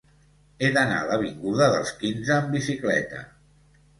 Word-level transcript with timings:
He 0.61 0.69
d'anar 0.77 0.95
a 1.01 1.03
l'avinguda 1.09 1.67
dels 1.75 1.93
Quinze 2.01 2.35
amb 2.37 2.49
bicicleta. 2.57 3.21